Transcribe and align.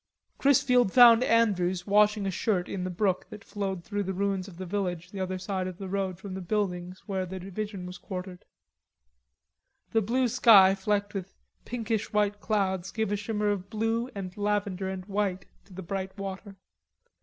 Chrisfield 0.39 0.91
found 0.91 1.23
Andrews 1.23 1.85
washing 1.85 2.25
a 2.25 2.31
shirt 2.31 2.67
in 2.67 2.85
the 2.85 2.89
brook 2.89 3.27
that 3.29 3.43
flowed 3.43 3.83
through 3.83 4.01
the 4.01 4.15
ruins 4.15 4.47
of 4.47 4.57
the 4.57 4.65
village 4.65 5.11
the 5.11 5.19
other 5.19 5.37
side 5.37 5.67
of 5.67 5.77
the 5.77 5.87
road 5.87 6.17
from 6.17 6.33
the 6.33 6.41
buildings 6.41 7.03
where 7.05 7.23
the 7.23 7.39
division 7.39 7.85
was 7.85 7.99
quartered. 7.99 8.43
The 9.91 10.01
blue 10.01 10.27
sky 10.27 10.73
flicked 10.73 11.13
with 11.13 11.35
pinkish 11.65 12.11
white 12.11 12.39
clouds 12.39 12.89
gave 12.89 13.11
a 13.11 13.15
shimmer 13.15 13.51
of 13.51 13.69
blue 13.69 14.09
and 14.15 14.35
lavender 14.35 14.89
and 14.89 15.05
white 15.05 15.45
to 15.65 15.73
the 15.73 15.83
bright 15.83 16.17
water. 16.17 16.55